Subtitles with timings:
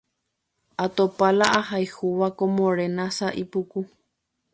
[0.85, 3.81] atopa la ahayhúva ko morena sái puku